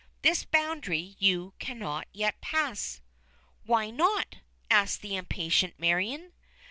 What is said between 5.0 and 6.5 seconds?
the impatient Marion.